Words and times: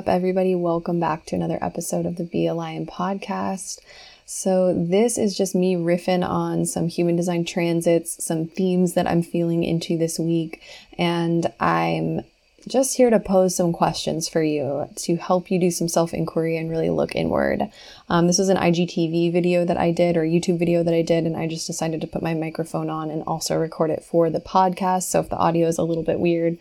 up, 0.00 0.08
everybody? 0.08 0.54
Welcome 0.54 0.98
back 0.98 1.26
to 1.26 1.36
another 1.36 1.58
episode 1.60 2.06
of 2.06 2.16
the 2.16 2.24
Be 2.24 2.46
a 2.46 2.54
Lion 2.54 2.86
podcast. 2.86 3.80
So, 4.24 4.72
this 4.72 5.18
is 5.18 5.36
just 5.36 5.54
me 5.54 5.74
riffing 5.74 6.26
on 6.26 6.64
some 6.64 6.88
human 6.88 7.16
design 7.16 7.44
transits, 7.44 8.24
some 8.24 8.46
themes 8.46 8.94
that 8.94 9.06
I'm 9.06 9.22
feeling 9.22 9.62
into 9.62 9.98
this 9.98 10.18
week, 10.18 10.62
and 10.96 11.52
I'm 11.60 12.22
just 12.66 12.96
here 12.96 13.10
to 13.10 13.18
pose 13.18 13.56
some 13.56 13.72
questions 13.72 14.28
for 14.28 14.42
you 14.42 14.88
to 14.94 15.16
help 15.16 15.50
you 15.50 15.58
do 15.58 15.70
some 15.70 15.88
self 15.88 16.14
inquiry 16.14 16.56
and 16.56 16.70
really 16.70 16.88
look 16.88 17.14
inward. 17.14 17.70
Um, 18.08 18.26
this 18.26 18.38
was 18.38 18.48
an 18.48 18.56
IGTV 18.56 19.32
video 19.32 19.66
that 19.66 19.76
I 19.76 19.90
did 19.90 20.16
or 20.16 20.22
YouTube 20.22 20.58
video 20.58 20.82
that 20.82 20.94
I 20.94 21.02
did, 21.02 21.26
and 21.26 21.36
I 21.36 21.46
just 21.46 21.66
decided 21.66 22.00
to 22.00 22.06
put 22.06 22.22
my 22.22 22.32
microphone 22.32 22.88
on 22.88 23.10
and 23.10 23.22
also 23.24 23.54
record 23.54 23.90
it 23.90 24.02
for 24.02 24.30
the 24.30 24.40
podcast. 24.40 25.04
So 25.04 25.20
if 25.20 25.28
the 25.28 25.36
audio 25.36 25.68
is 25.68 25.76
a 25.76 25.82
little 25.82 26.02
bit 26.02 26.20
weird, 26.20 26.56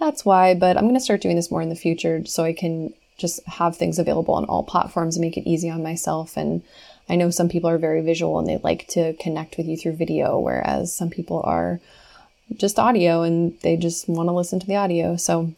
that's 0.00 0.24
why. 0.24 0.54
But 0.54 0.76
I'm 0.76 0.84
going 0.84 0.94
to 0.94 1.00
start 1.00 1.20
doing 1.20 1.36
this 1.36 1.50
more 1.50 1.62
in 1.62 1.68
the 1.68 1.76
future 1.76 2.24
so 2.24 2.42
I 2.44 2.52
can 2.52 2.92
just 3.18 3.44
have 3.46 3.76
things 3.76 3.98
available 3.98 4.34
on 4.34 4.46
all 4.46 4.64
platforms 4.64 5.16
and 5.16 5.22
make 5.22 5.36
it 5.36 5.48
easy 5.48 5.70
on 5.70 5.82
myself. 5.82 6.36
And 6.36 6.62
I 7.08 7.16
know 7.16 7.30
some 7.30 7.48
people 7.48 7.68
are 7.70 7.78
very 7.78 8.00
visual 8.00 8.38
and 8.38 8.48
they 8.48 8.56
like 8.58 8.88
to 8.88 9.12
connect 9.14 9.58
with 9.58 9.66
you 9.66 9.76
through 9.76 9.96
video, 9.96 10.38
whereas 10.38 10.92
some 10.94 11.10
people 11.10 11.42
are 11.44 11.80
just 12.56 12.78
audio 12.78 13.22
and 13.22 13.58
they 13.60 13.76
just 13.76 14.08
want 14.08 14.28
to 14.28 14.32
listen 14.32 14.58
to 14.58 14.66
the 14.66 14.76
audio. 14.76 15.16
So 15.16 15.52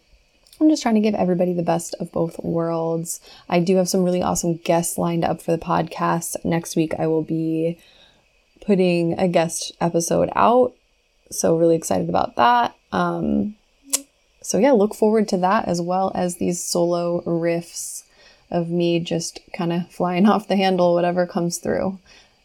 I'm 0.61 0.69
just 0.69 0.83
trying 0.83 0.97
to 0.97 1.01
give 1.01 1.15
everybody 1.15 1.53
the 1.53 1.63
best 1.63 1.95
of 2.01 2.13
both 2.13 2.39
worlds. 2.43 3.21
I 3.49 3.61
do 3.61 3.77
have 3.77 3.89
some 3.89 4.05
really 4.05 4.23
awesome 4.23 4.57
guests 4.57 4.99
lined 4.99 5.25
up 5.25 5.41
for 5.41 5.53
the 5.53 5.59
podcast. 5.59 6.45
Next 6.45 6.77
week, 6.77 6.95
I 6.99 7.07
will 7.07 7.23
be 7.23 7.79
putting 8.65 9.19
a 9.19 9.29
guest 9.29 9.73
episode 9.81 10.31
out. 10.37 10.75
So, 11.31 11.57
really 11.57 11.77
excited 11.77 12.09
about 12.09 12.37
that. 12.37 12.77
Um, 12.93 13.57
so, 14.43 14.59
yeah, 14.59 14.73
look 14.73 14.95
forward 14.95 15.29
to 15.29 15.37
that 15.39 15.67
as 15.67 15.81
well 15.81 16.13
as 16.15 16.37
these 16.37 16.63
solo 16.63 17.23
riffs 17.23 18.03
of 18.51 18.69
me 18.69 19.01
just 19.01 19.41
kind 19.53 19.73
of 19.73 19.91
flying 19.91 20.27
off 20.29 20.49
the 20.49 20.57
handle, 20.57 20.95
whatever 20.95 21.27
comes 21.27 21.59
through. 21.59 21.99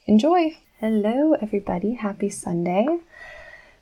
Enjoy. 0.06 0.56
Hello, 0.80 1.34
everybody. 1.34 1.96
Happy 1.96 2.30
Sunday. 2.30 3.00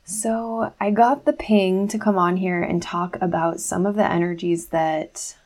So, 0.04 0.72
I 0.80 0.90
got 0.90 1.24
the 1.24 1.32
ping 1.32 1.88
to 1.88 1.98
come 1.98 2.16
on 2.16 2.36
here 2.36 2.62
and 2.62 2.82
talk 2.82 3.16
about 3.20 3.60
some 3.60 3.86
of 3.86 3.96
the 3.96 4.10
energies 4.10 4.68
that 4.68 5.36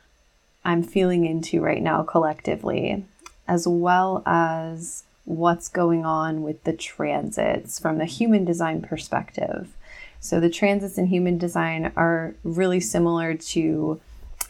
I'm 0.63 0.83
feeling 0.83 1.25
into 1.25 1.61
right 1.61 1.81
now 1.81 2.03
collectively, 2.03 3.05
as 3.47 3.67
well 3.67 4.21
as 4.25 5.03
what's 5.25 5.67
going 5.67 6.05
on 6.05 6.43
with 6.43 6.63
the 6.63 6.73
transits 6.73 7.79
from 7.79 7.97
the 7.97 8.05
human 8.05 8.45
design 8.45 8.81
perspective. 8.81 9.75
So, 10.21 10.39
the 10.39 10.49
transits 10.49 10.97
in 10.97 11.07
human 11.07 11.37
design 11.37 11.91
are 11.95 12.35
really 12.43 12.79
similar 12.79 13.33
to 13.33 13.99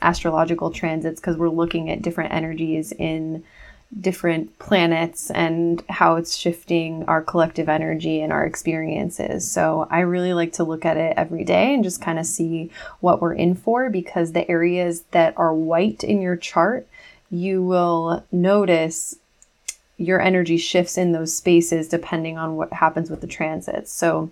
astrological 0.02 0.70
transits 0.70 1.20
because 1.20 1.38
we're 1.38 1.50
looking 1.50 1.90
at 1.90 2.02
different 2.02 2.34
energies 2.34 2.92
in 2.92 3.44
different 4.00 4.58
planets 4.60 5.30
and 5.32 5.84
how 5.90 6.16
it's 6.16 6.36
shifting 6.36 7.04
our 7.06 7.22
collective 7.22 7.68
energy 7.68 8.22
and 8.22 8.32
our 8.32 8.46
experiences. 8.46 9.50
So 9.50 9.88
I 9.90 10.02
really 10.02 10.34
like 10.34 10.54
to 10.54 10.64
look 10.64 10.86
at 10.86 10.98
it 10.98 11.14
every 11.18 11.44
day 11.44 11.74
and 11.74 11.84
just 11.84 12.02
kind 12.02 12.20
of 12.20 12.26
see 12.26 12.72
what 13.02 13.22
we're 13.22 13.34
in 13.34 13.56
for 13.56 13.90
because 13.90 14.32
the 14.32 14.50
areas 14.50 15.04
that 15.12 15.34
are 15.38 15.54
white 15.54 16.04
in 16.04 16.22
your 16.22 16.38
chart, 16.38 16.88
you 17.30 17.64
will 17.64 18.26
notice 18.32 19.18
your 19.98 20.22
energy 20.22 20.58
shifts 20.58 20.98
in 20.98 21.12
those 21.12 21.36
spaces 21.36 21.88
depending 21.88 22.38
on 22.38 22.56
what 22.56 22.74
happens 22.74 23.10
with 23.10 23.22
the 23.22 23.28
transits. 23.28 23.92
So 23.92 24.32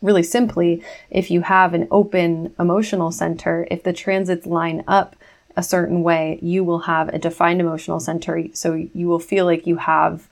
really 0.00 0.22
simply, 0.22 0.82
if 1.10 1.30
you 1.30 1.42
have 1.42 1.74
an 1.74 1.88
open 1.90 2.54
emotional 2.58 3.10
center, 3.10 3.66
if 3.70 3.82
the 3.82 3.92
transits 3.92 4.46
line 4.46 4.84
up 4.86 5.16
a 5.56 5.62
certain 5.62 6.02
way, 6.02 6.38
you 6.40 6.62
will 6.62 6.80
have 6.80 7.08
a 7.08 7.18
defined 7.18 7.60
emotional 7.60 7.98
center. 7.98 8.44
So 8.52 8.74
you 8.74 9.08
will 9.08 9.18
feel 9.18 9.44
like 9.44 9.66
you 9.66 9.76
have 9.76 10.28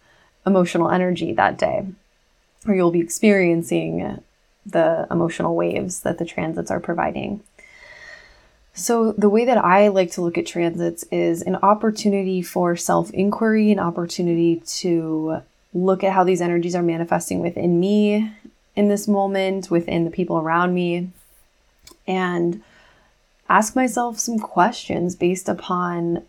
emotional 0.47 0.91
energy 0.91 1.33
that 1.33 1.59
day, 1.59 1.87
or 2.67 2.75
you'll 2.75 2.93
be 2.93 3.01
experiencing 3.01 4.23
the 4.65 5.07
emotional 5.11 5.57
waves 5.57 6.01
that 6.01 6.19
the 6.19 6.25
transits 6.25 6.71
are 6.71 6.81
providing. 6.81 7.43
So, 8.73 9.13
the 9.13 9.31
way 9.31 9.47
that 9.47 9.57
I 9.57 9.89
like 9.89 10.11
to 10.13 10.21
look 10.21 10.37
at 10.37 10.47
transits 10.47 11.03
is 11.11 11.41
an 11.41 11.57
opportunity 11.57 12.43
for 12.43 12.77
self 12.77 13.11
inquiry, 13.13 13.73
an 13.73 13.79
opportunity 13.79 14.63
to 14.81 15.41
look 15.73 16.05
at 16.05 16.13
how 16.13 16.25
these 16.25 16.43
energies 16.43 16.75
are 16.75 16.83
manifesting 16.83 17.41
within 17.41 17.81
me 17.81 18.33
in 18.77 18.89
this 18.89 19.09
moment, 19.09 19.71
within 19.71 20.05
the 20.05 20.11
people 20.11 20.39
around 20.39 20.75
me, 20.75 21.11
and 22.07 22.63
ask 23.49 23.75
myself 23.75 24.19
some 24.19 24.39
questions 24.39 25.17
based 25.17 25.49
upon 25.49 26.23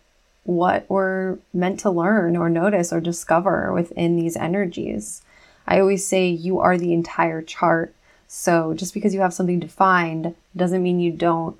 what 0.44 0.88
we're 0.88 1.36
meant 1.52 1.78
to 1.80 1.90
learn 1.90 2.36
or 2.36 2.48
notice 2.48 2.90
or 2.90 3.00
discover 3.00 3.70
within 3.72 4.16
these 4.16 4.36
energies. 4.36 5.20
I 5.66 5.78
always 5.78 6.06
say 6.06 6.26
you 6.28 6.58
are 6.60 6.78
the 6.78 6.94
entire 6.94 7.42
chart. 7.42 7.94
So 8.26 8.72
just 8.72 8.94
because 8.94 9.12
you 9.12 9.20
have 9.20 9.34
something 9.34 9.60
defined 9.60 10.34
doesn't 10.56 10.82
mean 10.82 11.00
you 11.00 11.12
don't, 11.12 11.58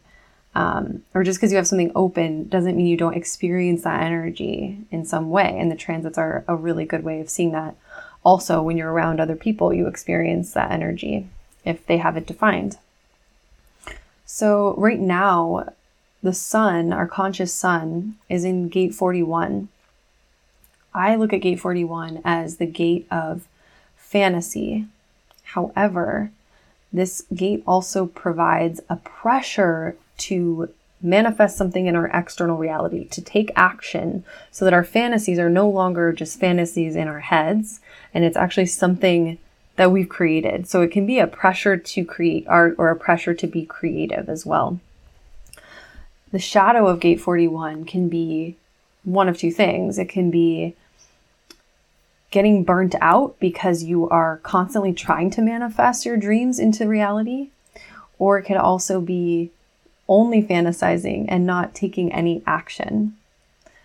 um, 0.54 1.02
or 1.14 1.22
just 1.22 1.38
because 1.38 1.52
you 1.52 1.56
have 1.58 1.66
something 1.66 1.92
open 1.94 2.48
doesn't 2.48 2.76
mean 2.76 2.86
you 2.86 2.96
don't 2.96 3.16
experience 3.16 3.82
that 3.82 4.02
energy 4.02 4.78
in 4.90 5.04
some 5.04 5.28
way. 5.28 5.54
And 5.58 5.70
the 5.70 5.76
transits 5.76 6.16
are 6.16 6.44
a 6.48 6.56
really 6.56 6.86
good 6.86 7.04
way 7.04 7.20
of 7.20 7.28
seeing 7.28 7.52
that. 7.52 7.74
Also, 8.28 8.60
when 8.60 8.76
you're 8.76 8.92
around 8.92 9.20
other 9.20 9.34
people, 9.34 9.72
you 9.72 9.86
experience 9.86 10.52
that 10.52 10.70
energy 10.70 11.26
if 11.64 11.86
they 11.86 11.96
have 11.96 12.14
it 12.14 12.26
defined. 12.26 12.76
So, 14.26 14.74
right 14.76 15.00
now, 15.00 15.72
the 16.22 16.34
sun, 16.34 16.92
our 16.92 17.06
conscious 17.06 17.54
sun, 17.54 18.16
is 18.28 18.44
in 18.44 18.68
gate 18.68 18.94
41. 18.94 19.70
I 20.92 21.16
look 21.16 21.32
at 21.32 21.40
gate 21.40 21.58
41 21.58 22.20
as 22.22 22.58
the 22.58 22.66
gate 22.66 23.06
of 23.10 23.48
fantasy. 23.96 24.84
However, 25.54 26.30
this 26.92 27.22
gate 27.34 27.62
also 27.66 28.04
provides 28.04 28.82
a 28.90 28.96
pressure 28.96 29.96
to 30.18 30.68
manifest 31.00 31.56
something 31.56 31.86
in 31.86 31.94
our 31.94 32.08
external 32.08 32.56
reality, 32.56 33.06
to 33.06 33.22
take 33.22 33.50
action 33.54 34.24
so 34.50 34.64
that 34.64 34.74
our 34.74 34.84
fantasies 34.84 35.38
are 35.38 35.50
no 35.50 35.68
longer 35.68 36.12
just 36.12 36.40
fantasies 36.40 36.96
in 36.96 37.08
our 37.08 37.20
heads 37.20 37.80
and 38.12 38.24
it's 38.24 38.36
actually 38.36 38.66
something 38.66 39.38
that 39.76 39.92
we've 39.92 40.08
created. 40.08 40.68
So 40.68 40.82
it 40.82 40.90
can 40.90 41.06
be 41.06 41.18
a 41.20 41.26
pressure 41.26 41.76
to 41.76 42.04
create 42.04 42.46
art 42.48 42.74
or 42.78 42.90
a 42.90 42.96
pressure 42.96 43.34
to 43.34 43.46
be 43.46 43.64
creative 43.64 44.28
as 44.28 44.44
well. 44.44 44.80
The 46.32 46.38
shadow 46.38 46.88
of 46.88 47.00
gate 47.00 47.20
41 47.20 47.84
can 47.84 48.08
be 48.08 48.56
one 49.04 49.28
of 49.28 49.38
two 49.38 49.52
things. 49.52 49.98
It 49.98 50.08
can 50.08 50.30
be 50.30 50.74
getting 52.30 52.64
burnt 52.64 52.94
out 53.00 53.38
because 53.38 53.84
you 53.84 54.08
are 54.10 54.38
constantly 54.38 54.92
trying 54.92 55.30
to 55.30 55.40
manifest 55.40 56.04
your 56.04 56.16
dreams 56.16 56.58
into 56.58 56.86
reality, 56.86 57.48
or 58.18 58.38
it 58.38 58.42
can 58.42 58.58
also 58.58 59.00
be 59.00 59.50
only 60.08 60.42
fantasizing 60.42 61.26
and 61.28 61.46
not 61.46 61.74
taking 61.74 62.12
any 62.12 62.42
action. 62.46 63.16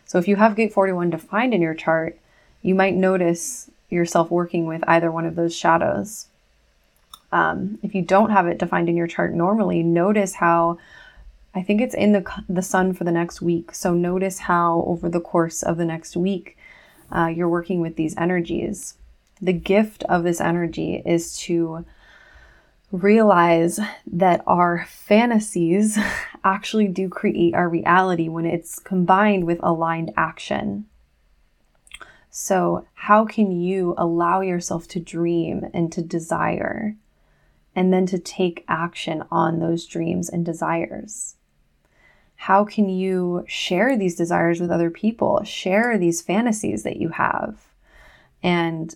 So 0.05 0.17
if 0.17 0.27
you 0.27 0.35
have 0.37 0.55
gate 0.55 0.73
41 0.73 1.09
defined 1.09 1.53
in 1.53 1.61
your 1.61 1.73
chart, 1.73 2.17
you 2.61 2.75
might 2.75 2.95
notice 2.95 3.69
yourself 3.89 4.31
working 4.31 4.65
with 4.65 4.83
either 4.87 5.11
one 5.11 5.25
of 5.25 5.35
those 5.35 5.55
shadows. 5.55 6.27
Um, 7.31 7.79
if 7.81 7.95
you 7.95 8.01
don't 8.01 8.29
have 8.29 8.47
it 8.47 8.59
defined 8.59 8.89
in 8.89 8.95
your 8.95 9.07
chart 9.07 9.33
normally, 9.33 9.83
notice 9.83 10.35
how 10.35 10.77
I 11.55 11.61
think 11.61 11.81
it's 11.81 11.95
in 11.95 12.13
the 12.13 12.25
the 12.49 12.61
sun 12.61 12.93
for 12.93 13.03
the 13.03 13.11
next 13.11 13.41
week. 13.41 13.73
So 13.73 13.93
notice 13.93 14.39
how 14.39 14.83
over 14.87 15.09
the 15.09 15.19
course 15.19 15.61
of 15.61 15.77
the 15.77 15.85
next 15.85 16.15
week 16.15 16.57
uh, 17.11 17.27
you're 17.27 17.49
working 17.49 17.79
with 17.79 17.95
these 17.95 18.17
energies. 18.17 18.95
The 19.41 19.53
gift 19.53 20.03
of 20.03 20.23
this 20.23 20.41
energy 20.41 21.01
is 21.05 21.37
to 21.39 21.85
realize 22.93 23.79
that 24.05 24.43
our 24.45 24.85
fantasies 24.87 25.97
actually 26.43 26.87
do 26.87 27.09
create 27.09 27.55
our 27.55 27.67
reality 27.67 28.29
when 28.29 28.45
it's 28.45 28.79
combined 28.79 29.45
with 29.45 29.59
aligned 29.63 30.13
action. 30.15 30.85
So, 32.29 32.85
how 32.93 33.25
can 33.25 33.51
you 33.51 33.95
allow 33.97 34.41
yourself 34.41 34.87
to 34.89 34.99
dream 34.99 35.69
and 35.73 35.91
to 35.91 36.01
desire 36.01 36.95
and 37.75 37.91
then 37.91 38.05
to 38.07 38.19
take 38.19 38.63
action 38.67 39.23
on 39.31 39.59
those 39.59 39.85
dreams 39.85 40.29
and 40.29 40.45
desires? 40.45 41.35
How 42.35 42.63
can 42.63 42.89
you 42.89 43.43
share 43.47 43.97
these 43.97 44.15
desires 44.15 44.59
with 44.59 44.69
other 44.69 44.89
people, 44.89 45.43
share 45.43 45.97
these 45.97 46.21
fantasies 46.21 46.83
that 46.83 46.97
you 46.97 47.09
have, 47.09 47.59
and 48.41 48.95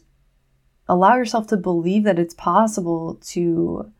allow 0.89 1.15
yourself 1.15 1.47
to 1.47 1.57
believe 1.57 2.03
that 2.03 2.19
it's 2.19 2.33
possible 2.33 3.19
to 3.21 3.91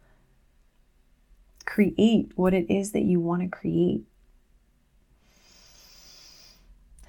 create 1.66 2.32
what 2.36 2.54
it 2.54 2.70
is 2.70 2.92
that 2.92 3.04
you 3.04 3.20
want 3.20 3.42
to 3.42 3.48
create? 3.48 4.04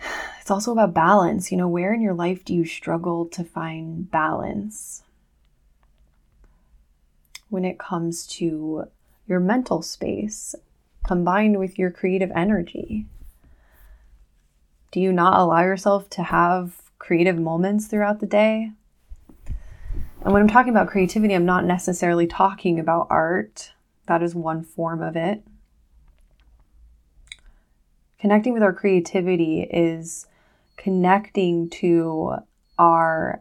It's 0.41 0.51
also 0.51 0.73
about 0.73 0.95
balance. 0.95 1.53
You 1.53 1.59
know, 1.59 1.69
where 1.69 1.93
in 1.93 2.01
your 2.01 2.15
life 2.15 2.43
do 2.43 2.55
you 2.55 2.65
struggle 2.65 3.27
to 3.27 3.45
find 3.45 4.11
balance 4.11 5.03
when 7.51 7.67
it 7.67 7.79
comes 7.79 8.27
to 8.27 8.89
your 9.27 9.41
mental 9.41 9.83
space 9.83 10.55
combined 11.07 11.59
with 11.59 11.79
your 11.79 11.91
creative 11.91 12.31
energy? 12.35 13.05
Do 14.91 15.01
you 15.01 15.13
not 15.13 15.39
allow 15.39 15.61
yourself 15.61 16.09
to 16.11 16.23
have 16.23 16.81
creative 16.99 17.39
moments 17.39 17.87
throughout 17.87 18.21
the 18.21 18.27
day? 18.27 18.73
And 20.29 20.35
when 20.35 20.43
I'm 20.43 20.49
talking 20.49 20.75
about 20.75 20.89
creativity, 20.89 21.33
I'm 21.33 21.47
not 21.47 21.65
necessarily 21.65 22.27
talking 22.27 22.79
about 22.79 23.07
art. 23.09 23.73
That 24.09 24.23
is 24.23 24.35
one 24.35 24.63
form 24.63 25.03
of 25.03 25.17
it. 25.17 25.43
Connecting 28.21 28.53
with 28.53 28.63
our 28.63 28.75
creativity 28.75 29.63
is 29.63 30.27
connecting 30.77 31.71
to 31.71 32.35
our 32.79 33.41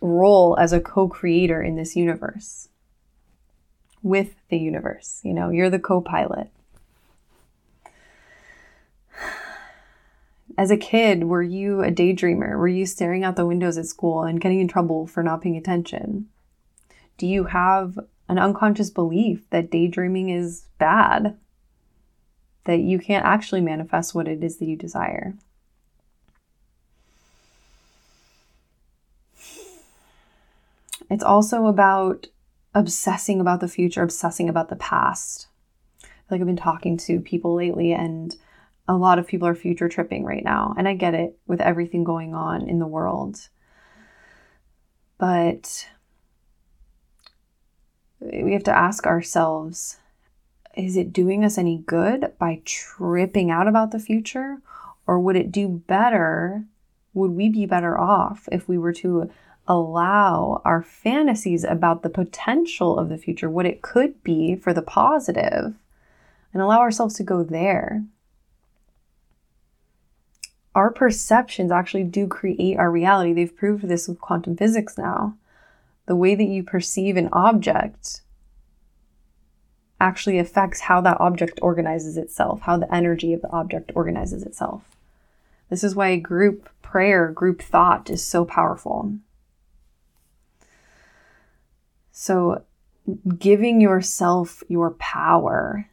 role 0.00 0.56
as 0.58 0.72
a 0.72 0.80
co 0.80 1.08
creator 1.08 1.60
in 1.60 1.76
this 1.76 1.94
universe 1.94 2.70
with 4.02 4.34
the 4.48 4.56
universe. 4.56 5.20
You 5.24 5.34
know, 5.34 5.50
you're 5.50 5.68
the 5.68 5.78
co 5.78 6.00
pilot. 6.00 6.48
As 10.58 10.72
a 10.72 10.76
kid, 10.76 11.22
were 11.22 11.42
you 11.42 11.84
a 11.84 11.92
daydreamer? 11.92 12.58
Were 12.58 12.66
you 12.66 12.84
staring 12.84 13.22
out 13.22 13.36
the 13.36 13.46
windows 13.46 13.78
at 13.78 13.86
school 13.86 14.24
and 14.24 14.40
getting 14.40 14.58
in 14.58 14.66
trouble 14.66 15.06
for 15.06 15.22
not 15.22 15.40
paying 15.40 15.56
attention? 15.56 16.26
Do 17.16 17.28
you 17.28 17.44
have 17.44 17.96
an 18.28 18.40
unconscious 18.40 18.90
belief 18.90 19.48
that 19.50 19.70
daydreaming 19.70 20.30
is 20.30 20.64
bad? 20.78 21.38
That 22.64 22.80
you 22.80 22.98
can't 22.98 23.24
actually 23.24 23.60
manifest 23.60 24.16
what 24.16 24.26
it 24.26 24.42
is 24.42 24.56
that 24.56 24.64
you 24.64 24.74
desire? 24.74 25.36
It's 31.08 31.22
also 31.22 31.66
about 31.66 32.26
obsessing 32.74 33.40
about 33.40 33.60
the 33.60 33.68
future, 33.68 34.02
obsessing 34.02 34.48
about 34.48 34.70
the 34.70 34.76
past. 34.76 35.46
Like 36.28 36.40
I've 36.40 36.48
been 36.48 36.56
talking 36.56 36.96
to 36.98 37.20
people 37.20 37.54
lately, 37.54 37.92
and 37.92 38.34
a 38.88 38.96
lot 38.96 39.18
of 39.18 39.26
people 39.26 39.46
are 39.46 39.54
future 39.54 39.88
tripping 39.88 40.24
right 40.24 40.42
now. 40.42 40.74
And 40.76 40.88
I 40.88 40.94
get 40.94 41.14
it 41.14 41.38
with 41.46 41.60
everything 41.60 42.04
going 42.04 42.34
on 42.34 42.68
in 42.68 42.78
the 42.78 42.86
world. 42.86 43.48
But 45.18 45.88
we 48.20 48.52
have 48.52 48.64
to 48.64 48.76
ask 48.76 49.06
ourselves 49.06 49.98
is 50.76 50.96
it 50.96 51.12
doing 51.12 51.44
us 51.44 51.58
any 51.58 51.78
good 51.78 52.32
by 52.38 52.62
tripping 52.64 53.50
out 53.50 53.66
about 53.66 53.90
the 53.90 53.98
future? 53.98 54.58
Or 55.08 55.18
would 55.18 55.34
it 55.34 55.50
do 55.50 55.68
better? 55.68 56.64
Would 57.14 57.32
we 57.32 57.48
be 57.48 57.66
better 57.66 57.98
off 57.98 58.48
if 58.52 58.68
we 58.68 58.78
were 58.78 58.92
to 58.94 59.28
allow 59.68 60.62
our 60.64 60.82
fantasies 60.82 61.62
about 61.62 62.02
the 62.02 62.08
potential 62.08 62.98
of 62.98 63.10
the 63.10 63.18
future, 63.18 63.50
what 63.50 63.66
it 63.66 63.82
could 63.82 64.22
be 64.22 64.56
for 64.56 64.72
the 64.72 64.82
positive, 64.82 65.74
and 66.52 66.62
allow 66.62 66.80
ourselves 66.80 67.14
to 67.14 67.22
go 67.22 67.44
there. 67.44 68.02
Our 70.78 70.92
perceptions 70.92 71.72
actually 71.72 72.04
do 72.04 72.28
create 72.28 72.78
our 72.78 72.88
reality. 72.88 73.32
They've 73.32 73.56
proved 73.56 73.88
this 73.88 74.06
with 74.06 74.20
quantum 74.20 74.56
physics 74.56 74.96
now. 74.96 75.36
The 76.06 76.14
way 76.14 76.36
that 76.36 76.44
you 76.44 76.62
perceive 76.62 77.16
an 77.16 77.28
object 77.32 78.20
actually 80.00 80.38
affects 80.38 80.82
how 80.82 81.00
that 81.00 81.16
object 81.18 81.58
organizes 81.62 82.16
itself, 82.16 82.60
how 82.60 82.76
the 82.76 82.94
energy 82.94 83.32
of 83.32 83.42
the 83.42 83.50
object 83.50 83.90
organizes 83.96 84.44
itself. 84.44 84.84
This 85.68 85.82
is 85.82 85.96
why 85.96 86.14
group 86.14 86.68
prayer, 86.80 87.32
group 87.32 87.60
thought 87.60 88.08
is 88.08 88.24
so 88.24 88.44
powerful. 88.44 89.14
So, 92.12 92.62
giving 93.36 93.80
yourself 93.80 94.62
your 94.68 94.92
power 94.92 95.90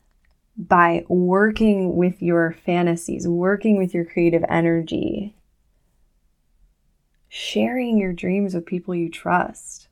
by 0.57 1.03
working 1.09 1.95
with 1.95 2.21
your 2.21 2.55
fantasies, 2.65 3.27
working 3.27 3.77
with 3.77 3.93
your 3.93 4.05
creative 4.05 4.43
energy, 4.47 5.35
sharing 7.27 7.97
your 7.97 8.13
dreams 8.13 8.53
with 8.53 8.65
people 8.65 8.95
you 8.95 9.09
trust, 9.09 9.87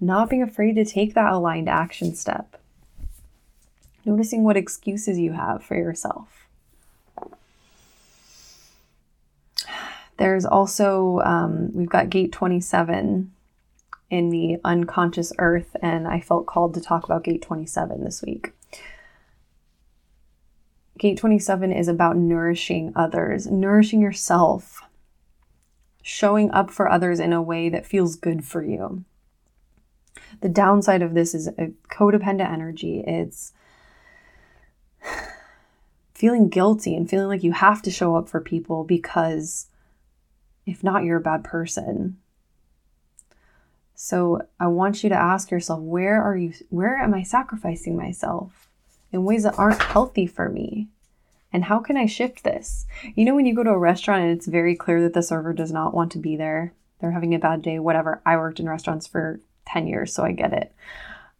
not 0.00 0.30
being 0.30 0.42
afraid 0.42 0.74
to 0.74 0.84
take 0.84 1.14
that 1.14 1.32
aligned 1.32 1.68
action 1.68 2.14
step, 2.14 2.60
noticing 4.04 4.44
what 4.44 4.56
excuses 4.56 5.18
you 5.18 5.32
have 5.32 5.64
for 5.64 5.74
yourself. 5.74 6.46
There's 10.18 10.46
also, 10.46 11.20
um, 11.24 11.72
we've 11.74 11.88
got 11.88 12.08
gate 12.08 12.32
27 12.32 13.32
in 14.08 14.30
the 14.30 14.58
unconscious 14.64 15.32
earth, 15.38 15.76
and 15.82 16.06
I 16.06 16.20
felt 16.20 16.46
called 16.46 16.74
to 16.74 16.80
talk 16.80 17.04
about 17.04 17.24
Gate 17.24 17.42
27 17.42 18.04
this 18.04 18.22
week. 18.22 18.52
Gate 20.98 21.18
27 21.18 21.72
is 21.72 21.88
about 21.88 22.16
nourishing 22.16 22.92
others, 22.96 23.46
nourishing 23.46 24.00
yourself, 24.00 24.82
showing 26.02 26.50
up 26.52 26.70
for 26.70 26.88
others 26.88 27.20
in 27.20 27.32
a 27.32 27.42
way 27.42 27.68
that 27.68 27.86
feels 27.86 28.16
good 28.16 28.44
for 28.44 28.62
you. 28.62 29.04
The 30.40 30.48
downside 30.48 31.02
of 31.02 31.14
this 31.14 31.34
is 31.34 31.48
a 31.48 31.72
codependent 31.90 32.50
energy. 32.50 33.04
It's 33.06 33.52
feeling 36.14 36.48
guilty 36.48 36.96
and 36.96 37.08
feeling 37.08 37.28
like 37.28 37.42
you 37.42 37.52
have 37.52 37.82
to 37.82 37.90
show 37.90 38.16
up 38.16 38.28
for 38.28 38.40
people 38.40 38.84
because 38.84 39.66
if 40.64 40.82
not, 40.82 41.04
you're 41.04 41.18
a 41.18 41.20
bad 41.20 41.44
person. 41.44 42.16
So 43.94 44.42
I 44.58 44.66
want 44.66 45.02
you 45.02 45.08
to 45.10 45.14
ask 45.14 45.50
yourself, 45.50 45.80
where 45.80 46.22
are 46.22 46.36
you 46.36 46.52
where 46.70 46.96
am 46.96 47.14
I 47.14 47.22
sacrificing 47.22 47.96
myself 47.96 48.65
in 49.12 49.24
ways 49.24 49.44
that 49.44 49.58
aren't 49.58 49.82
healthy 49.82 50.26
for 50.26 50.48
me? 50.48 50.88
And 51.52 51.64
how 51.64 51.78
can 51.78 51.96
I 51.96 52.06
shift 52.06 52.44
this? 52.44 52.86
You 53.14 53.24
know 53.24 53.34
when 53.34 53.46
you 53.46 53.54
go 53.54 53.62
to 53.62 53.70
a 53.70 53.78
restaurant 53.78 54.22
and 54.22 54.32
it's 54.32 54.46
very 54.46 54.74
clear 54.74 55.00
that 55.02 55.14
the 55.14 55.22
server 55.22 55.52
does 55.52 55.72
not 55.72 55.94
want 55.94 56.12
to 56.12 56.18
be 56.18 56.36
there. 56.36 56.74
They're 57.00 57.12
having 57.12 57.34
a 57.34 57.38
bad 57.38 57.62
day, 57.62 57.78
whatever. 57.78 58.20
I 58.26 58.36
worked 58.36 58.60
in 58.60 58.68
restaurants 58.68 59.06
for 59.06 59.40
10 59.66 59.86
years, 59.86 60.12
so 60.12 60.24
I 60.24 60.32
get 60.32 60.52
it. 60.52 60.72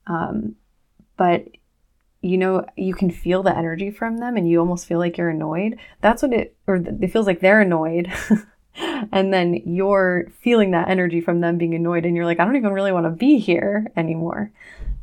Um, 0.06 0.56
but 1.16 1.46
you 2.22 2.38
know, 2.38 2.64
you 2.76 2.94
can 2.94 3.10
feel 3.10 3.42
the 3.42 3.56
energy 3.56 3.90
from 3.90 4.18
them 4.18 4.36
and 4.36 4.48
you 4.48 4.58
almost 4.58 4.86
feel 4.86 4.98
like 4.98 5.16
you're 5.16 5.28
annoyed. 5.28 5.78
That's 6.00 6.22
what 6.22 6.32
it, 6.32 6.56
or 6.66 6.76
it 6.76 7.12
feels 7.12 7.26
like 7.26 7.40
they're 7.40 7.60
annoyed. 7.60 8.12
and 9.12 9.32
then 9.32 9.54
you're 9.64 10.26
feeling 10.40 10.72
that 10.72 10.88
energy 10.88 11.20
from 11.20 11.40
them 11.40 11.58
being 11.58 11.74
annoyed 11.74 12.04
and 12.04 12.16
you're 12.16 12.24
like, 12.24 12.40
I 12.40 12.44
don't 12.44 12.56
even 12.56 12.72
really 12.72 12.92
want 12.92 13.06
to 13.06 13.10
be 13.10 13.38
here 13.38 13.86
anymore. 13.96 14.50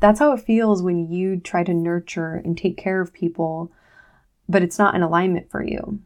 That's 0.03 0.19
how 0.19 0.33
it 0.33 0.41
feels 0.41 0.83
when 0.83 1.10
you 1.10 1.39
try 1.39 1.63
to 1.63 1.74
nurture 1.74 2.41
and 2.43 2.57
take 2.57 2.75
care 2.75 3.00
of 3.00 3.13
people, 3.13 3.72
but 4.50 4.62
it's 4.62 4.77
not 4.77 4.95
in 4.95 5.01
alignment 5.01 5.50
for 5.50 5.63
you. 5.63 6.01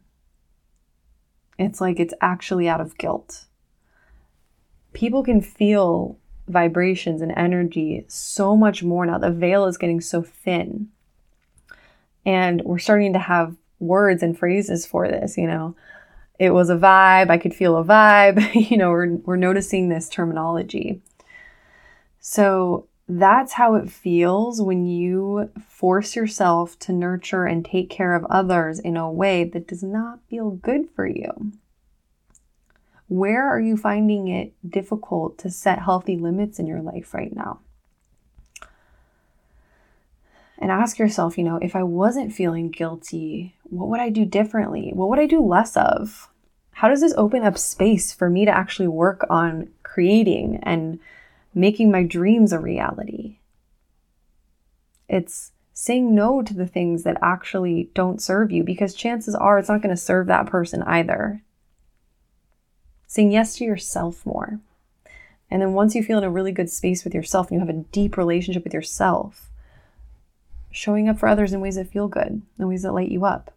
It's 1.58 1.80
like 1.80 1.98
it's 1.98 2.14
actually 2.20 2.68
out 2.68 2.80
of 2.80 2.96
guilt. 2.96 3.46
People 4.92 5.24
can 5.24 5.40
feel 5.40 6.16
vibrations 6.46 7.20
and 7.22 7.32
energy 7.36 8.04
so 8.06 8.56
much 8.56 8.84
more 8.84 9.04
now. 9.04 9.18
The 9.18 9.32
veil 9.32 9.64
is 9.64 9.76
getting 9.76 10.00
so 10.00 10.22
thin. 10.22 10.90
And 12.24 12.62
we're 12.64 12.78
starting 12.78 13.14
to 13.14 13.18
have 13.18 13.56
words 13.80 14.22
and 14.22 14.38
phrases 14.38 14.86
for 14.86 15.08
this, 15.08 15.36
you 15.36 15.48
know 15.48 15.74
it 16.38 16.50
was 16.50 16.70
a 16.70 16.76
vibe. 16.76 17.30
I 17.30 17.38
could 17.38 17.52
feel 17.52 17.76
a 17.76 17.82
vibe. 17.82 18.54
you 18.70 18.76
know, 18.76 18.90
we're, 18.90 19.16
we're 19.16 19.34
noticing 19.34 19.88
this 19.88 20.08
terminology. 20.08 21.02
So 22.20 22.86
that's 23.08 23.54
how 23.54 23.74
it 23.74 23.90
feels 23.90 24.60
when 24.60 24.84
you 24.84 25.50
force 25.66 26.14
yourself 26.14 26.78
to 26.80 26.92
nurture 26.92 27.44
and 27.44 27.64
take 27.64 27.88
care 27.88 28.14
of 28.14 28.24
others 28.26 28.78
in 28.78 28.96
a 28.96 29.10
way 29.10 29.44
that 29.44 29.66
does 29.66 29.82
not 29.82 30.20
feel 30.28 30.50
good 30.50 30.88
for 30.94 31.06
you. 31.06 31.52
Where 33.08 33.48
are 33.48 33.60
you 33.60 33.78
finding 33.78 34.28
it 34.28 34.52
difficult 34.68 35.38
to 35.38 35.50
set 35.50 35.80
healthy 35.80 36.18
limits 36.18 36.58
in 36.58 36.66
your 36.66 36.82
life 36.82 37.14
right 37.14 37.34
now? 37.34 37.60
And 40.58 40.70
ask 40.70 40.98
yourself, 40.98 41.38
you 41.38 41.44
know, 41.44 41.58
if 41.62 41.74
I 41.74 41.84
wasn't 41.84 42.34
feeling 42.34 42.70
guilty 42.70 43.54
what 43.70 43.88
would 43.88 44.00
I 44.00 44.08
do 44.08 44.24
differently? 44.24 44.92
What 44.94 45.08
would 45.08 45.18
I 45.18 45.26
do 45.26 45.40
less 45.40 45.76
of? 45.76 46.28
How 46.72 46.88
does 46.88 47.00
this 47.00 47.14
open 47.16 47.42
up 47.42 47.58
space 47.58 48.12
for 48.12 48.30
me 48.30 48.44
to 48.44 48.50
actually 48.50 48.88
work 48.88 49.26
on 49.28 49.68
creating 49.82 50.60
and 50.62 50.98
making 51.54 51.90
my 51.90 52.02
dreams 52.02 52.52
a 52.52 52.58
reality? 52.58 53.38
It's 55.08 55.52
saying 55.72 56.14
no 56.14 56.42
to 56.42 56.54
the 56.54 56.66
things 56.66 57.04
that 57.04 57.16
actually 57.22 57.90
don't 57.94 58.20
serve 58.20 58.50
you 58.50 58.64
because 58.64 58.94
chances 58.94 59.34
are 59.34 59.58
it's 59.58 59.68
not 59.68 59.80
going 59.80 59.94
to 59.94 60.00
serve 60.00 60.26
that 60.26 60.46
person 60.46 60.82
either. 60.82 61.42
Saying 63.06 63.32
yes 63.32 63.56
to 63.56 63.64
yourself 63.64 64.26
more. 64.26 64.60
And 65.50 65.62
then 65.62 65.72
once 65.72 65.94
you 65.94 66.02
feel 66.02 66.18
in 66.18 66.24
a 66.24 66.30
really 66.30 66.52
good 66.52 66.68
space 66.68 67.04
with 67.04 67.14
yourself 67.14 67.48
and 67.48 67.54
you 67.54 67.66
have 67.66 67.74
a 67.74 67.84
deep 67.92 68.16
relationship 68.16 68.64
with 68.64 68.74
yourself, 68.74 69.50
showing 70.70 71.08
up 71.08 71.18
for 71.18 71.28
others 71.28 71.52
in 71.52 71.60
ways 71.60 71.76
that 71.76 71.90
feel 71.90 72.08
good, 72.08 72.42
in 72.58 72.68
ways 72.68 72.82
that 72.82 72.92
light 72.92 73.10
you 73.10 73.24
up. 73.24 73.52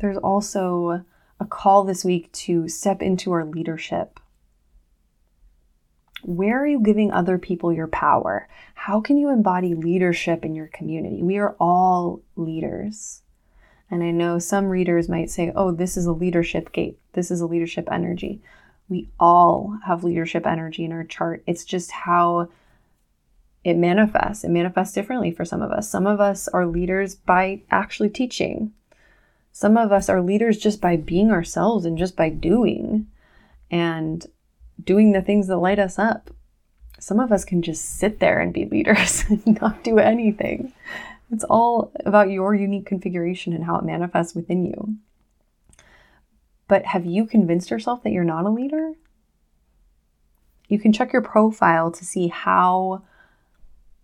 There's 0.00 0.16
also 0.16 1.04
a 1.40 1.44
call 1.44 1.84
this 1.84 2.04
week 2.04 2.32
to 2.32 2.68
step 2.68 3.02
into 3.02 3.32
our 3.32 3.44
leadership. 3.44 4.20
Where 6.22 6.62
are 6.62 6.66
you 6.66 6.80
giving 6.80 7.12
other 7.12 7.38
people 7.38 7.72
your 7.72 7.86
power? 7.86 8.48
how 8.86 9.00
can 9.00 9.16
you 9.16 9.30
embody 9.30 9.74
leadership 9.74 10.44
in 10.44 10.54
your 10.54 10.68
community? 10.68 11.20
We 11.20 11.38
are 11.38 11.56
all 11.58 12.22
leaders. 12.36 13.22
And 13.90 14.00
I 14.00 14.12
know 14.12 14.38
some 14.38 14.66
readers 14.66 15.08
might 15.08 15.28
say, 15.28 15.50
oh, 15.56 15.72
this 15.72 15.96
is 15.96 16.06
a 16.06 16.12
leadership 16.12 16.70
gate. 16.70 16.96
This 17.12 17.32
is 17.32 17.40
a 17.40 17.46
leadership 17.46 17.88
energy. 17.90 18.42
We 18.88 19.08
all 19.18 19.76
have 19.86 20.04
leadership 20.04 20.46
energy 20.46 20.84
in 20.84 20.92
our 20.92 21.02
chart. 21.02 21.42
It's 21.48 21.64
just 21.64 21.90
how 21.90 22.48
it 23.64 23.76
manifests. 23.76 24.44
It 24.44 24.50
manifests 24.50 24.94
differently 24.94 25.32
for 25.32 25.44
some 25.44 25.62
of 25.62 25.72
us. 25.72 25.90
Some 25.90 26.06
of 26.06 26.20
us 26.20 26.46
are 26.46 26.64
leaders 26.64 27.16
by 27.16 27.62
actually 27.72 28.10
teaching. 28.10 28.72
Some 29.56 29.78
of 29.78 29.90
us 29.90 30.10
are 30.10 30.20
leaders 30.20 30.58
just 30.58 30.82
by 30.82 30.96
being 30.96 31.30
ourselves 31.30 31.86
and 31.86 31.96
just 31.96 32.14
by 32.14 32.28
doing 32.28 33.06
and 33.70 34.26
doing 34.84 35.12
the 35.12 35.22
things 35.22 35.46
that 35.46 35.56
light 35.56 35.78
us 35.78 35.98
up. 35.98 36.30
Some 36.98 37.18
of 37.18 37.32
us 37.32 37.42
can 37.42 37.62
just 37.62 37.96
sit 37.98 38.20
there 38.20 38.38
and 38.38 38.52
be 38.52 38.66
leaders 38.66 39.24
and 39.30 39.58
not 39.58 39.82
do 39.82 39.98
anything. 39.98 40.74
It's 41.32 41.42
all 41.44 41.90
about 42.04 42.28
your 42.28 42.54
unique 42.54 42.84
configuration 42.84 43.54
and 43.54 43.64
how 43.64 43.78
it 43.78 43.84
manifests 43.86 44.34
within 44.34 44.66
you. 44.66 44.96
But 46.68 46.84
have 46.84 47.06
you 47.06 47.24
convinced 47.24 47.70
yourself 47.70 48.02
that 48.02 48.12
you're 48.12 48.24
not 48.24 48.44
a 48.44 48.50
leader? 48.50 48.92
You 50.68 50.78
can 50.78 50.92
check 50.92 51.14
your 51.14 51.22
profile 51.22 51.90
to 51.92 52.04
see 52.04 52.28
how 52.28 53.04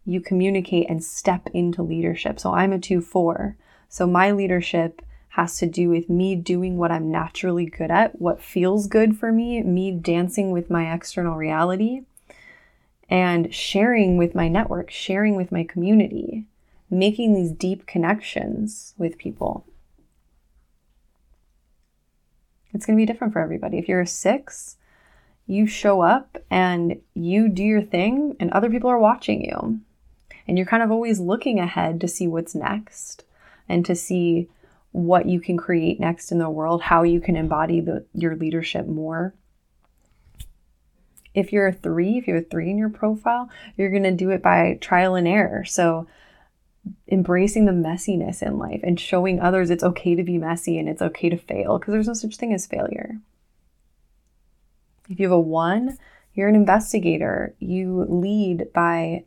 you 0.07 0.23
communicate 0.23 0.89
and 0.89 1.05
step 1.05 1.47
into 1.53 1.83
leadership. 1.83 2.41
So 2.41 2.55
I'm 2.55 2.73
a 2.73 2.79
2 2.79 3.03
4. 3.03 3.59
So 3.91 4.07
my 4.07 4.31
leadership 4.31 5.03
has 5.33 5.59
to 5.59 5.67
do 5.67 5.89
with 5.89 6.09
me 6.09 6.35
doing 6.35 6.77
what 6.77 6.91
I'm 6.91 7.11
naturally 7.11 7.67
good 7.67 7.91
at, 7.91 8.21
what 8.21 8.41
feels 8.41 8.87
good 8.87 9.19
for 9.19 9.33
me, 9.33 9.63
me 9.63 9.91
dancing 9.91 10.51
with 10.51 10.71
my 10.71 10.93
external 10.93 11.37
reality, 11.37 12.03
and 13.09 13.55
sharing 13.55 14.17
with 14.17 14.35
my 14.35 14.49
network, 14.49 14.91
sharing 14.91 15.37
with 15.37 15.53
my 15.53 15.65
community 15.65 16.47
making 16.93 17.35
these 17.35 17.51
deep 17.51 17.87
connections 17.87 18.95
with 18.99 19.17
people. 19.17 19.65
It's 22.75 22.85
going 22.87 22.97
to 22.97 23.01
be 23.01 23.11
different 23.11 23.33
for 23.33 23.41
everybody. 23.41 23.79
If 23.79 23.89
you're 23.89 24.03
a 24.03 24.07
six, 24.07 24.77
you 25.47 25.67
show 25.67 26.03
up 26.03 26.39
and 26.51 27.01
you 27.15 27.49
do 27.49 27.65
your 27.65 27.83
thing, 27.83 28.37
and 28.39 28.51
other 28.51 28.71
people 28.71 28.91
are 28.91 28.99
watching 28.99 29.45
you. 29.45 29.81
And 30.47 30.59
you're 30.59 30.67
kind 30.67 30.83
of 30.83 30.91
always 30.91 31.19
looking 31.19 31.59
ahead 31.59 32.01
to 32.01 32.09
see 32.09 32.27
what's 32.27 32.55
next 32.55 33.25
and 33.69 33.87
to 33.87 33.95
see 33.95 34.49
what 34.93 35.27
you 35.27 35.41
can 35.41 35.57
create 35.57 35.99
next 35.99 36.31
in 36.31 36.39
the 36.39 36.51
world, 36.51 36.83
how 36.83 37.03
you 37.03 37.21
can 37.21 37.37
embody 37.37 37.81
the, 37.81 38.05
your 38.15 38.37
leadership 38.37 38.87
more. 38.87 39.35
If 41.35 41.53
you're 41.53 41.69
a 41.69 41.73
three, 41.73 42.19
if 42.19 42.29
you 42.29 42.35
have 42.35 42.45
a 42.45 42.49
three 42.49 42.71
in 42.71 42.77
your 42.77 42.91
profile, 42.91 43.49
you're 43.77 43.91
going 43.91 44.03
to 44.03 44.11
do 44.13 44.31
it 44.31 44.43
by 44.43 44.79
trial 44.81 45.15
and 45.15 45.27
error. 45.27 45.65
So 45.65 46.07
embracing 47.09 47.65
the 47.65 47.73
messiness 47.73 48.43
in 48.43 48.59
life 48.59 48.81
and 48.83 48.99
showing 48.99 49.41
others 49.41 49.71
it's 49.71 49.85
okay 49.85 50.15
to 50.15 50.23
be 50.23 50.37
messy 50.37 50.79
and 50.79 50.89
it's 50.89 51.03
okay 51.03 51.29
to 51.29 51.37
fail 51.37 51.79
because 51.79 51.93
there's 51.93 52.09
no 52.09 52.15
such 52.15 52.37
thing 52.37 52.53
as 52.53 52.67
failure. 52.67 53.19
If 55.09 55.19
you 55.19 55.27
have 55.27 55.33
a 55.33 55.41
one, 55.41 55.97
you're 56.35 56.49
an 56.49 56.55
investigator. 56.55 57.55
You 57.59 58.07
lead 58.09 58.73
by 58.75 59.25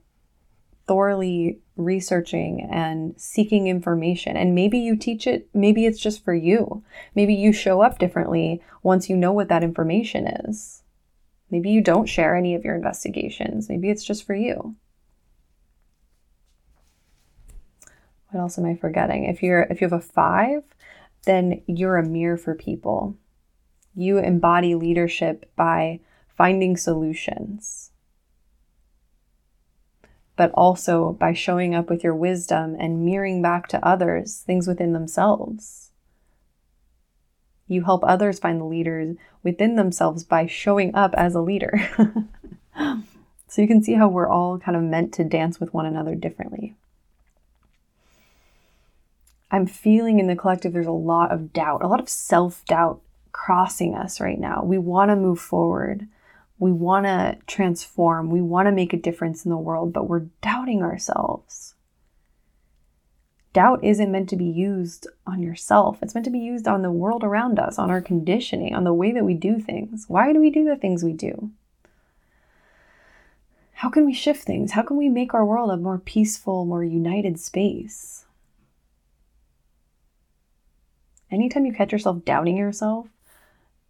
thoroughly 0.87 1.59
researching 1.77 2.67
and 2.71 3.13
seeking 3.19 3.67
information. 3.67 4.37
And 4.37 4.55
maybe 4.55 4.77
you 4.77 4.95
teach 4.95 5.27
it, 5.27 5.49
maybe 5.53 5.85
it's 5.85 5.99
just 5.99 6.23
for 6.23 6.33
you. 6.33 6.83
Maybe 7.15 7.33
you 7.33 7.51
show 7.51 7.81
up 7.81 7.99
differently 7.99 8.61
once 8.83 9.09
you 9.09 9.17
know 9.17 9.33
what 9.33 9.49
that 9.49 9.63
information 9.63 10.27
is. 10.27 10.83
Maybe 11.51 11.69
you 11.69 11.81
don't 11.81 12.07
share 12.07 12.35
any 12.35 12.55
of 12.55 12.63
your 12.63 12.75
investigations. 12.75 13.69
Maybe 13.69 13.89
it's 13.89 14.03
just 14.03 14.25
for 14.25 14.35
you. 14.35 14.75
what 18.35 18.41
else 18.41 18.57
am 18.57 18.65
I 18.65 18.75
forgetting? 18.75 19.23
If 19.23 19.41
you're 19.41 19.61
if 19.61 19.79
you 19.79 19.85
have 19.85 19.97
a 19.97 20.01
5, 20.01 20.63
then 21.25 21.61
you're 21.67 21.95
a 21.95 22.05
mirror 22.05 22.35
for 22.35 22.53
people. 22.53 23.15
You 23.95 24.17
embody 24.17 24.75
leadership 24.75 25.49
by 25.55 26.01
finding 26.37 26.75
solutions. 26.75 27.91
But 30.35 30.51
also 30.53 31.13
by 31.13 31.33
showing 31.33 31.73
up 31.73 31.89
with 31.89 32.03
your 32.03 32.15
wisdom 32.15 32.75
and 32.79 33.05
mirroring 33.05 33.41
back 33.41 33.67
to 33.69 33.85
others 33.85 34.43
things 34.45 34.67
within 34.67 34.93
themselves. 34.93 35.91
You 37.67 37.83
help 37.83 38.03
others 38.03 38.39
find 38.39 38.59
the 38.59 38.65
leaders 38.65 39.15
within 39.43 39.75
themselves 39.75 40.23
by 40.23 40.45
showing 40.45 40.93
up 40.93 41.13
as 41.15 41.33
a 41.33 41.41
leader. 41.41 41.89
so 43.47 43.61
you 43.61 43.67
can 43.67 43.81
see 43.81 43.93
how 43.93 44.07
we're 44.07 44.27
all 44.27 44.59
kind 44.59 44.77
of 44.77 44.83
meant 44.83 45.13
to 45.13 45.23
dance 45.23 45.59
with 45.59 45.73
one 45.73 45.85
another 45.85 46.15
differently. 46.15 46.75
I'm 49.49 49.65
feeling 49.67 50.19
in 50.19 50.27
the 50.27 50.35
collective 50.35 50.73
there's 50.73 50.85
a 50.85 50.91
lot 50.91 51.31
of 51.31 51.53
doubt, 51.53 51.81
a 51.81 51.87
lot 51.87 51.99
of 51.99 52.09
self 52.09 52.65
doubt 52.65 53.01
crossing 53.31 53.95
us 53.95 54.19
right 54.19 54.39
now. 54.39 54.63
We 54.63 54.77
want 54.77 55.09
to 55.11 55.15
move 55.15 55.39
forward. 55.39 56.07
We 56.57 56.71
want 56.71 57.05
to 57.05 57.37
transform. 57.47 58.29
We 58.29 58.41
want 58.41 58.67
to 58.67 58.71
make 58.71 58.93
a 58.93 58.97
difference 58.97 59.45
in 59.45 59.51
the 59.51 59.57
world, 59.57 59.93
but 59.93 60.07
we're 60.07 60.27
doubting 60.41 60.81
ourselves. 60.81 61.75
Doubt 63.53 63.83
isn't 63.83 64.11
meant 64.11 64.29
to 64.29 64.35
be 64.35 64.45
used 64.45 65.07
on 65.25 65.41
yourself. 65.41 65.99
It's 66.01 66.13
meant 66.13 66.25
to 66.25 66.31
be 66.31 66.39
used 66.39 66.67
on 66.67 66.81
the 66.81 66.91
world 66.91 67.23
around 67.23 67.59
us, 67.59 67.79
on 67.79 67.89
our 67.89 68.01
conditioning, 68.01 68.75
on 68.75 68.83
the 68.83 68.93
way 68.93 69.11
that 69.11 69.23
we 69.23 69.33
do 69.33 69.59
things. 69.59 70.05
Why 70.07 70.33
do 70.33 70.39
we 70.39 70.49
do 70.49 70.65
the 70.65 70.75
things 70.75 71.03
we 71.03 71.13
do? 71.13 71.51
How 73.73 73.89
can 73.89 74.05
we 74.05 74.13
shift 74.13 74.43
things? 74.43 74.71
How 74.71 74.81
can 74.81 74.97
we 74.97 75.09
make 75.09 75.33
our 75.33 75.45
world 75.45 75.71
a 75.71 75.77
more 75.77 75.99
peaceful, 75.99 76.65
more 76.65 76.83
united 76.83 77.39
space? 77.39 78.25
anytime 81.35 81.65
you 81.65 81.73
catch 81.73 81.91
yourself 81.91 82.23
doubting 82.25 82.57
yourself, 82.57 83.07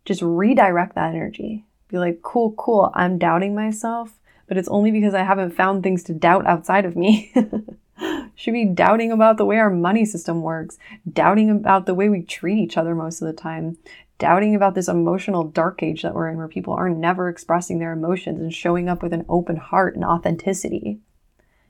just 0.04 0.22
redirect 0.22 0.96
that 0.96 1.14
energy. 1.14 1.64
Be 1.90 1.98
like, 1.98 2.22
cool, 2.22 2.54
cool, 2.54 2.92
I'm 2.94 3.18
doubting 3.18 3.54
myself, 3.54 4.18
but 4.48 4.58
it's 4.58 4.68
only 4.70 4.92
because 4.92 5.14
I 5.14 5.24
haven't 5.24 5.52
found 5.52 5.84
things 5.84 6.04
to 6.04 6.14
doubt 6.14 6.48
outside 6.48 6.86
of 6.86 6.96
me. 6.96 7.32
Should 8.36 8.54
be 8.54 8.66
doubting 8.66 9.12
about 9.12 9.38
the 9.38 9.46
way 9.46 9.58
our 9.58 9.70
money 9.70 10.04
system 10.04 10.42
works, 10.42 10.78
doubting 11.12 11.50
about 11.50 11.86
the 11.86 11.94
way 11.94 12.10
we 12.10 12.22
treat 12.22 12.58
each 12.58 12.76
other 12.76 12.94
most 12.94 13.22
of 13.22 13.28
the 13.28 13.34
time, 13.34 13.78
doubting 14.18 14.56
about 14.56 14.76
this 14.76 14.88
emotional 14.88 15.44
dark 15.44 15.82
age 15.84 16.02
that 16.02 16.14
we're 16.14 16.30
in 16.30 16.38
where 16.38 16.48
people 16.48 16.74
are 16.74 16.90
never 16.90 17.30
expressing 17.30 17.80
their 17.80 17.94
emotions 17.94 18.42
and 18.42 18.54
showing 18.54 18.90
up 18.90 19.02
with 19.02 19.14
an 19.14 19.26
open 19.30 19.58
heart 19.58 19.96
and 19.96 20.04
authenticity. 20.04 21.00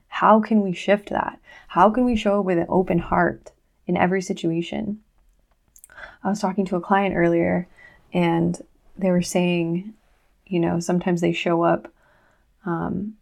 How 0.08 0.40
can 0.40 0.62
we 0.62 0.74
shift 0.74 1.10
that? 1.10 1.40
How 1.70 1.90
can 1.90 2.06
we 2.06 2.16
show 2.16 2.40
up 2.40 2.46
with 2.46 2.58
an 2.58 2.68
open 2.70 3.00
heart 3.00 3.52
in 3.86 3.98
every 3.98 4.22
situation? 4.22 5.02
I 6.24 6.30
was 6.30 6.40
talking 6.40 6.66
to 6.66 6.76
a 6.76 6.82
client 6.82 7.16
earlier 7.16 7.68
and 8.14 8.60
they 8.98 9.12
were 9.12 9.22
saying, 9.22 9.94
you 10.48 10.60
know, 10.60 10.80
sometimes 10.80 11.22
they 11.22 11.34
show 11.34 11.64
up 11.64 11.92
um, 12.66 13.16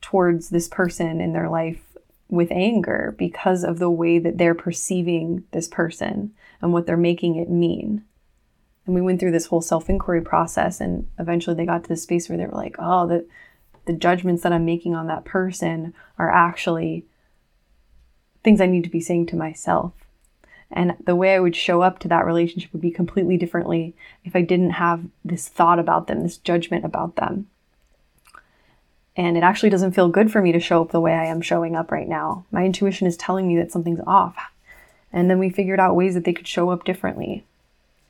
towards 0.00 0.50
this 0.50 0.68
person 0.68 1.20
in 1.20 1.32
their 1.32 1.48
life 1.48 1.96
with 2.28 2.50
anger 2.50 3.14
because 3.18 3.64
of 3.64 3.78
the 3.78 3.90
way 3.90 4.18
that 4.18 4.38
they're 4.38 4.54
perceiving 4.54 5.44
this 5.52 5.68
person 5.68 6.32
and 6.60 6.72
what 6.72 6.86
they're 6.86 6.96
making 6.96 7.36
it 7.36 7.50
mean. 7.50 8.04
And 8.86 8.94
we 8.94 9.00
went 9.00 9.20
through 9.20 9.32
this 9.32 9.46
whole 9.46 9.62
self 9.62 9.88
inquiry 9.88 10.20
process, 10.20 10.80
and 10.80 11.08
eventually 11.18 11.56
they 11.56 11.64
got 11.64 11.84
to 11.84 11.88
the 11.88 11.96
space 11.96 12.28
where 12.28 12.36
they 12.36 12.46
were 12.46 12.52
like, 12.52 12.76
oh, 12.78 13.06
the, 13.06 13.26
the 13.86 13.92
judgments 13.92 14.42
that 14.42 14.52
I'm 14.52 14.64
making 14.64 14.94
on 14.94 15.06
that 15.06 15.24
person 15.24 15.94
are 16.18 16.30
actually 16.30 17.06
things 18.42 18.60
I 18.60 18.66
need 18.66 18.84
to 18.84 18.90
be 18.90 19.00
saying 19.00 19.26
to 19.26 19.36
myself. 19.36 19.92
And 20.70 20.96
the 21.04 21.16
way 21.16 21.34
I 21.34 21.40
would 21.40 21.54
show 21.54 21.82
up 21.82 21.98
to 22.00 22.08
that 22.08 22.26
relationship 22.26 22.72
would 22.72 22.82
be 22.82 22.90
completely 22.90 23.36
differently 23.36 23.94
if 24.24 24.34
I 24.34 24.42
didn't 24.42 24.70
have 24.70 25.04
this 25.24 25.48
thought 25.48 25.78
about 25.78 26.06
them, 26.06 26.22
this 26.22 26.38
judgment 26.38 26.84
about 26.84 27.16
them. 27.16 27.48
And 29.16 29.36
it 29.36 29.44
actually 29.44 29.70
doesn't 29.70 29.92
feel 29.92 30.08
good 30.08 30.32
for 30.32 30.42
me 30.42 30.50
to 30.52 30.58
show 30.58 30.82
up 30.82 30.90
the 30.90 31.00
way 31.00 31.12
I 31.12 31.26
am 31.26 31.40
showing 31.40 31.76
up 31.76 31.92
right 31.92 32.08
now. 32.08 32.44
My 32.50 32.64
intuition 32.64 33.06
is 33.06 33.16
telling 33.16 33.46
me 33.46 33.56
that 33.56 33.70
something's 33.70 34.00
off. 34.06 34.36
And 35.12 35.30
then 35.30 35.38
we 35.38 35.50
figured 35.50 35.78
out 35.78 35.94
ways 35.94 36.14
that 36.14 36.24
they 36.24 36.32
could 36.32 36.48
show 36.48 36.70
up 36.70 36.84
differently 36.84 37.44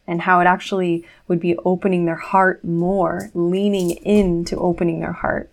and 0.07 0.23
how 0.23 0.41
it 0.41 0.47
actually 0.47 1.05
would 1.29 1.41
be 1.41 1.57
opening 1.59 2.07
their 2.07 2.15
heart 2.17 2.65
more, 2.65 3.31
leaning 3.35 3.91
into 3.91 4.57
opening 4.57 5.01
their 5.01 5.13
heart. 5.13 5.51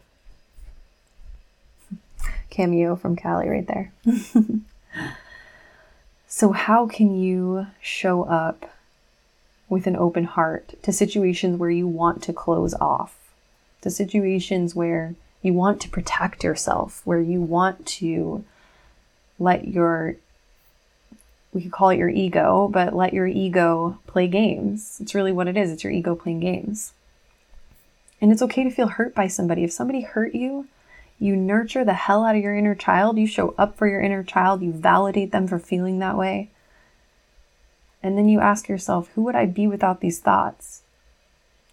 Cameo 2.49 2.95
from 2.95 3.15
Callie 3.15 3.49
right 3.49 3.67
there. 3.67 3.93
So, 6.33 6.53
how 6.53 6.87
can 6.87 7.13
you 7.19 7.67
show 7.81 8.23
up 8.23 8.71
with 9.67 9.85
an 9.85 9.97
open 9.97 10.23
heart 10.23 10.81
to 10.81 10.93
situations 10.93 11.57
where 11.57 11.69
you 11.69 11.85
want 11.85 12.23
to 12.23 12.31
close 12.31 12.73
off, 12.75 13.17
to 13.81 13.89
situations 13.89 14.73
where 14.73 15.13
you 15.41 15.51
want 15.51 15.81
to 15.81 15.89
protect 15.89 16.45
yourself, 16.45 17.01
where 17.03 17.19
you 17.19 17.41
want 17.41 17.85
to 17.99 18.45
let 19.39 19.67
your 19.67 20.15
we 21.53 21.63
could 21.63 21.73
call 21.73 21.89
it 21.89 21.97
your 21.97 22.09
ego, 22.09 22.69
but 22.71 22.95
let 22.95 23.13
your 23.13 23.27
ego 23.27 23.99
play 24.07 24.29
games. 24.29 24.99
It's 25.01 25.13
really 25.13 25.33
what 25.33 25.49
it 25.49 25.57
is. 25.57 25.69
It's 25.69 25.83
your 25.83 25.91
ego 25.91 26.15
playing 26.15 26.39
games. 26.39 26.93
And 28.21 28.31
it's 28.31 28.41
okay 28.41 28.63
to 28.63 28.71
feel 28.71 28.87
hurt 28.87 29.13
by 29.13 29.27
somebody. 29.27 29.65
If 29.65 29.73
somebody 29.73 29.99
hurt 29.99 30.33
you, 30.33 30.69
You 31.21 31.35
nurture 31.35 31.85
the 31.85 31.93
hell 31.93 32.25
out 32.25 32.35
of 32.35 32.41
your 32.41 32.55
inner 32.55 32.73
child. 32.73 33.19
You 33.19 33.27
show 33.27 33.53
up 33.55 33.77
for 33.77 33.87
your 33.87 34.01
inner 34.01 34.23
child. 34.23 34.63
You 34.63 34.73
validate 34.73 35.31
them 35.31 35.47
for 35.47 35.59
feeling 35.59 35.99
that 35.99 36.17
way. 36.17 36.49
And 38.01 38.17
then 38.17 38.27
you 38.27 38.39
ask 38.39 38.67
yourself, 38.67 39.11
who 39.13 39.21
would 39.21 39.35
I 39.35 39.45
be 39.45 39.67
without 39.67 40.01
these 40.01 40.19
thoughts? 40.19 40.81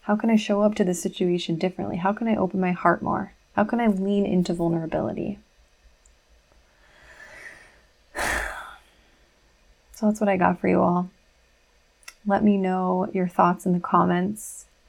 How 0.03 0.17
can 0.17 0.29
I 0.29 0.37
show 0.37 0.61
up 0.61 0.75
to 0.75 0.85
the 0.85 0.93
situation 0.93 1.57
differently? 1.57 1.97
How 1.97 2.13
can 2.13 2.29
I 2.29 2.37
open 2.37 2.61
my 2.61 2.73
heart 2.73 3.01
more? 3.01 3.33
How 3.57 3.65
can 3.65 3.81
I 3.81 3.87
lean 3.87 4.27
into 4.27 4.53
vulnerability? 4.53 5.39
So 9.95 10.07
that's 10.07 10.21
what 10.21 10.29
I 10.29 10.37
got 10.37 10.61
for 10.61 10.69
you 10.69 10.81
all. 10.81 11.11
Let 12.25 12.45
me 12.45 12.57
know 12.57 13.11
your 13.13 13.27
thoughts 13.27 13.67
in 13.67 13.73
the 13.73 13.81
comments. 13.81 14.68